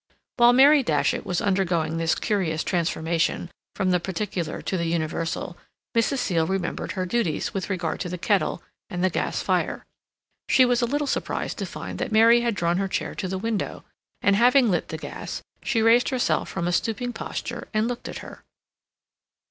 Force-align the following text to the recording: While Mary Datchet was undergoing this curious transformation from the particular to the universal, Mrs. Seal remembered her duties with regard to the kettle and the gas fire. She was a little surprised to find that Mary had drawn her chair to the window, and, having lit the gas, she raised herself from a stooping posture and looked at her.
While 0.37 0.53
Mary 0.53 0.81
Datchet 0.81 1.27
was 1.27 1.41
undergoing 1.43 1.97
this 1.97 2.15
curious 2.15 2.63
transformation 2.63 3.51
from 3.75 3.91
the 3.91 3.99
particular 3.99 4.59
to 4.59 4.75
the 4.75 4.87
universal, 4.87 5.59
Mrs. 5.95 6.17
Seal 6.17 6.47
remembered 6.47 6.93
her 6.93 7.05
duties 7.05 7.53
with 7.53 7.69
regard 7.69 7.99
to 7.99 8.09
the 8.09 8.17
kettle 8.17 8.63
and 8.89 9.03
the 9.03 9.11
gas 9.11 9.43
fire. 9.43 9.85
She 10.49 10.65
was 10.65 10.81
a 10.81 10.87
little 10.87 11.05
surprised 11.05 11.59
to 11.59 11.67
find 11.67 11.99
that 11.99 12.11
Mary 12.11 12.41
had 12.41 12.55
drawn 12.55 12.77
her 12.77 12.87
chair 12.87 13.13
to 13.13 13.27
the 13.27 13.37
window, 13.37 13.83
and, 14.23 14.35
having 14.35 14.71
lit 14.71 14.87
the 14.87 14.97
gas, 14.97 15.43
she 15.61 15.83
raised 15.83 16.09
herself 16.09 16.49
from 16.49 16.67
a 16.67 16.71
stooping 16.71 17.13
posture 17.13 17.67
and 17.71 17.87
looked 17.87 18.09
at 18.09 18.17
her. 18.25 18.43